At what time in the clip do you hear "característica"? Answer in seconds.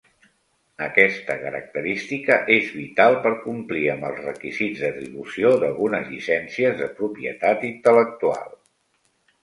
1.41-2.37